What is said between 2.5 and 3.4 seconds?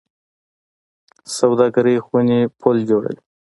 پل جوړوي